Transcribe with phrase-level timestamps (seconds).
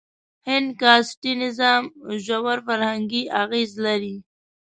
[0.47, 1.83] هند کاسټي نظام
[2.25, 4.15] ژور فرهنګي اغېز لري.